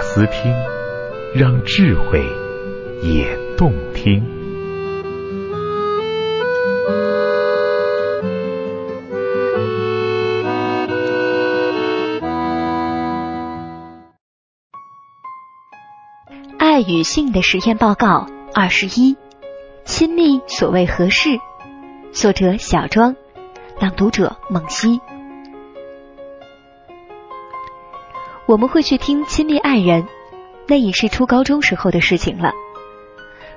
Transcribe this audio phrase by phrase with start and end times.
[0.00, 0.52] 思听，
[1.34, 2.24] 让智慧
[3.02, 3.26] 也
[3.56, 4.22] 动听。
[16.58, 19.16] 爱与性的实验报告二十一：
[19.84, 21.30] 亲密所谓何事？
[22.12, 23.16] 作者小庄，
[23.80, 25.00] 朗读者孟希。
[28.48, 30.06] 我们会去听亲密爱人，
[30.66, 32.50] 那已是初高中时候的事情了。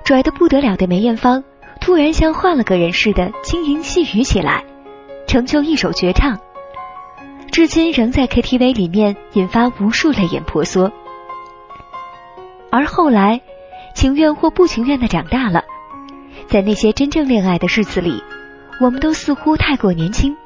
[0.04, 1.42] 拽得不得了的梅艳芳，
[1.80, 4.62] 突然像换了个人似的轻盈细语起来，
[5.26, 6.38] 成就一首绝唱，
[7.50, 10.92] 至今仍在 KTV 里面引发无数泪眼婆娑。
[12.70, 13.40] 而后来，
[13.94, 15.64] 情愿或不情愿的长大了，
[16.48, 18.22] 在那些真正恋爱的日子里，
[18.78, 20.36] 我们都似乎太过年轻，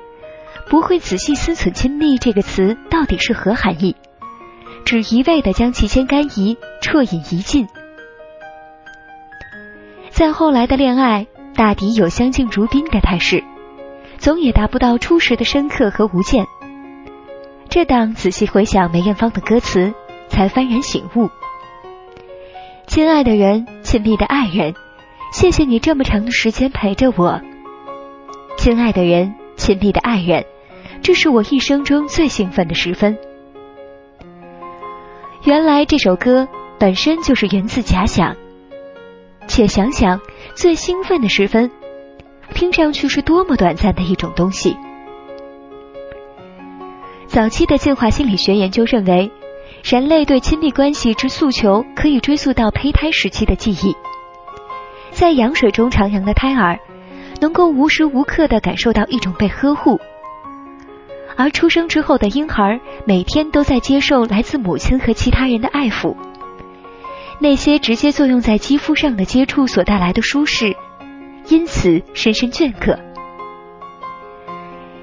[0.71, 3.97] 不会仔细思忖“亲密”这个词到底是何含义。
[4.87, 7.67] 只一味的将其先干仪，啜饮一尽。
[10.11, 13.43] 在后来的恋爱，大抵有相敬如宾的态势，
[14.19, 16.47] 总也达不到初时的深刻和无间。
[17.69, 19.93] 这当仔细回想梅艳芳的歌词，
[20.29, 21.29] 才幡然醒悟：
[22.87, 24.73] 亲爱的人，亲密的爱人，
[25.33, 27.41] 谢谢你这么长的时间陪着我。
[28.57, 30.45] 亲爱的人，亲密的爱人，
[31.03, 33.19] 这是我一生中最兴奋的时分。
[35.47, 38.35] 原来这首歌本身就是源自假想，
[39.47, 40.21] 且想想
[40.57, 41.71] 最兴奋的时分，
[42.53, 44.77] 听上去是多么短暂的一种东西。
[47.29, 49.31] 早期的进化心理学研究认为，
[49.85, 53.95] 人类对亲密关系之诉求可以追溯到胚胎时期的记忆，
[55.13, 56.77] 在羊水中徜徉的胎儿，
[57.41, 60.01] 能够无时无刻的感受到一种被呵护。
[61.37, 66.17] 而出生之后的婴孩每天都在接受来自母亲和其他人的爱抚，
[67.39, 70.75] 那些直接作用在肌肤上的接触所带来的舒适，
[71.49, 72.99] 因此深深镌刻。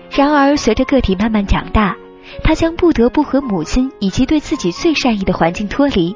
[0.10, 1.96] 然而，随着个体慢慢长大，
[2.44, 6.16] 他将不得不和母亲以及对自己最善意的环境脱离，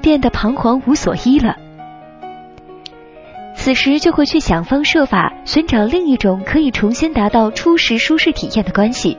[0.00, 1.56] 变得彷徨无所依了。
[3.54, 9.16] 此时就会去想方设法寻找另一种可以重新达到初始舒适体验的关系。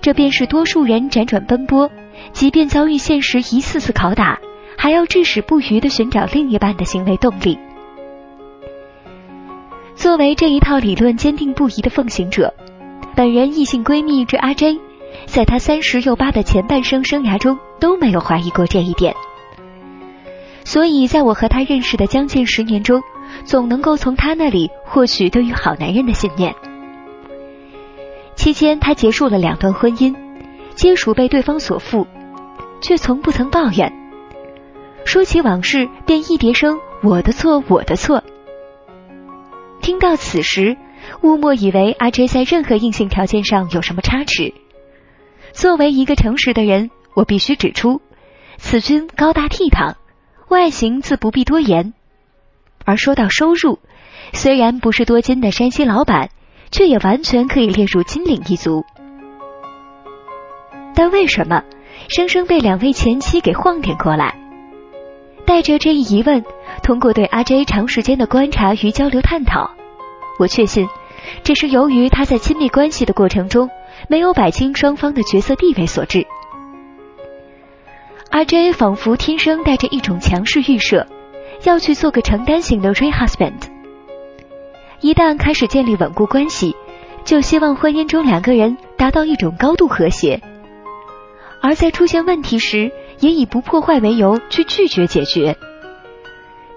[0.00, 1.90] 这便是多数人辗转奔波，
[2.32, 4.38] 即便遭遇现实一次次拷打，
[4.76, 7.58] 还要至死不渝的寻找另一半的行为动力。
[9.94, 12.54] 作为这一套理论坚定不移的奉行者，
[13.16, 14.78] 本人异性闺蜜之阿 J，
[15.26, 19.12] 在她三十又八的前半生生涯中都没有怀疑过这一点。
[20.64, 23.02] 所以，在我和他认识的将近十年中，
[23.44, 26.54] 总能够从他那里获取对于好男人的信念。
[28.38, 30.14] 期间，他结束了两段婚姻，
[30.76, 32.06] 皆属被对方所负，
[32.80, 33.92] 却从不曾抱怨。
[35.04, 38.22] 说起往事，便一叠声“我的错，我的错”。
[39.82, 40.76] 听到此时，
[41.22, 44.54] 乌莫以为阿 J 在任何硬性条件上有什么差池。
[45.52, 48.00] 作为一个诚实的人，我必须指出，
[48.56, 49.96] 此君高大倜傥，
[50.48, 51.92] 外形自不必多言。
[52.84, 53.80] 而说到收入，
[54.32, 56.30] 虽然不是多金的山西老板。
[56.70, 58.84] 却也完全可以列入金领一族，
[60.94, 61.62] 但为什么
[62.08, 64.34] 生生被两位前妻给晃点过来？
[65.46, 66.44] 带着这一疑问，
[66.82, 69.70] 通过对阿 J 长时间的观察与交流探讨，
[70.38, 70.86] 我确信，
[71.42, 73.70] 这是由于他在亲密关系的过程中
[74.08, 76.26] 没有摆清双方的角色地位所致。
[78.30, 81.06] 阿 J 仿佛天生带着一种强势预设，
[81.64, 83.77] 要去做个承担型的 re husband。
[85.00, 86.74] 一旦开始建立稳固关系，
[87.24, 90.40] 就希望婚姻中两个人达到一种高度和谐，
[91.60, 95.56] 而在出现问题时，也以不破坏为由去拒绝解决。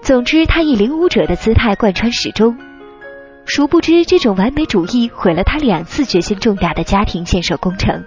[0.02, 2.56] 总之，他以领舞者的姿态贯穿始终。
[3.44, 8.04] 殊不知，这种完美主义毁了他两次决心重大的家庭建设工程。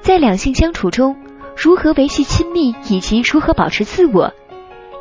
[0.00, 1.16] 在两性相处中，
[1.56, 4.32] 如何维系亲密以及如何保持自我，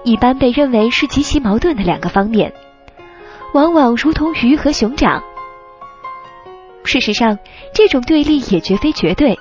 [0.03, 2.51] 一般被认为是极其矛盾的两个方面。
[3.53, 5.23] 往往如同鱼和熊掌。
[6.83, 7.37] 事实上，
[7.73, 9.37] 这种对立也绝非绝对。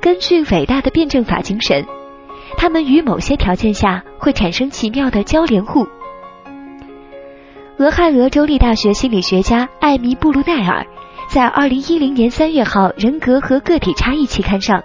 [0.00, 1.84] 根据伟大的辩证法精神，
[2.56, 5.86] 他们于某些条件下会产生奇妙的交联互。
[7.78, 10.84] 俄亥俄州立大学心理学家艾米布鲁奈尔
[11.28, 14.82] 在二零一零年三月号《人格和个体差异》期刊上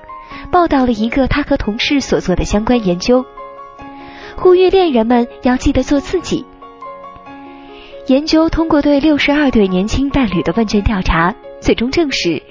[0.51, 3.25] 报道了一个他和同事所做的相关研究，
[4.37, 6.45] 呼吁恋人们要记得做自己。
[8.07, 12.43] 研究通过对六十二对年轻伴侣的问卷调查，最终证实，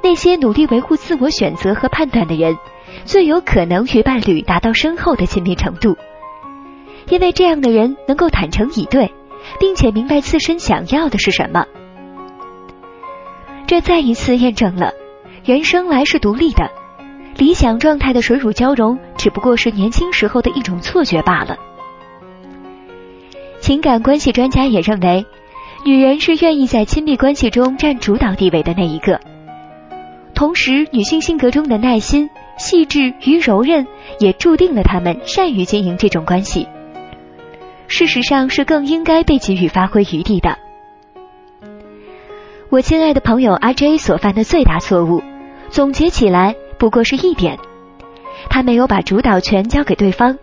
[0.00, 2.56] 那些努力维护自我选择和判断的人，
[3.04, 5.96] 最有可能与伴侣达到深厚的亲密程度，
[7.08, 9.12] 因为这样的人能够坦诚以对，
[9.58, 11.66] 并且明白自身想要的是什么。
[13.66, 14.92] 这再一次验证了，
[15.44, 16.70] 人生来是独立的，
[17.36, 21.56] 理想状态的水乳交融只不过是年轻时候的一种错觉罢了。
[23.66, 25.26] 情感关系专家也认为，
[25.84, 29.20] 女人是愿意在亲密关系中占主导地位的那一个。
[30.36, 33.84] 同时，女性性格中的耐心、细致与柔韧，
[34.20, 36.68] 也注定了她们善于经营这种关系。
[37.88, 40.56] 事实上，是更应该被给予发挥余地的。
[42.68, 45.24] 我亲爱的朋友阿 J 所犯的最大错误，
[45.70, 47.58] 总结起来不过是一点：
[48.48, 50.38] 他没有把主导权交给对方，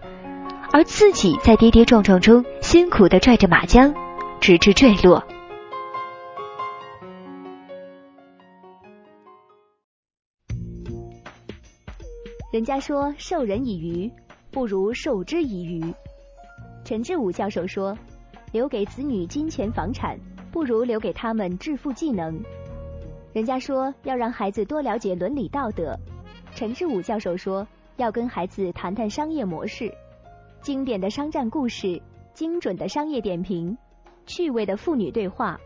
[0.73, 2.43] 而自己在跌跌撞撞中
[2.73, 3.93] 辛苦的拽着马缰，
[4.41, 5.23] 直至坠落。
[12.51, 14.11] 人家说授人以鱼，
[14.49, 15.93] 不如授之以渔。
[16.83, 17.95] 陈志武教授说，
[18.51, 20.17] 留给子女金钱房产，
[20.51, 22.41] 不如留给他们致富技能。
[23.33, 25.95] 人家说要让孩子多了解伦理道德，
[26.55, 27.67] 陈志武教授说
[27.97, 29.93] 要跟孩子谈谈商业模式，
[30.63, 32.01] 经典的商战故事，
[32.33, 33.77] 精准的商业点评，
[34.25, 35.59] 趣味的妇女对话，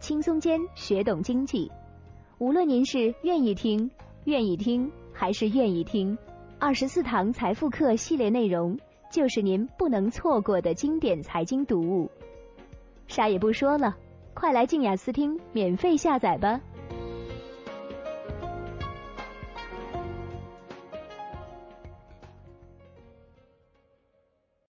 [0.00, 1.70] 轻松间学懂经济。
[2.38, 3.90] 无论您是愿意听、
[4.24, 6.18] 愿意听还是愿意听。
[6.58, 8.78] 二十四堂财富课系列内容，
[9.12, 12.10] 就是您不能错过的经典财经读物。
[13.06, 13.96] 啥也不说了，
[14.34, 16.60] 快来静雅思听免费下载吧。